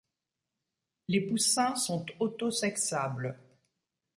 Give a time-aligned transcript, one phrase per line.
[1.09, 3.37] Les poussins sont autosexables.